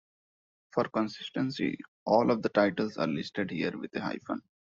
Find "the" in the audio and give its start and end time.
2.41-2.49